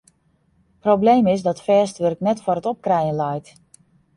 Probleem 0.83 1.25
is 1.33 1.41
dat 1.47 1.63
fêst 1.65 1.97
wurk 2.01 2.19
net 2.25 2.39
foar 2.43 2.59
it 2.61 2.69
opkrijen 2.71 3.19
leit. 3.21 3.47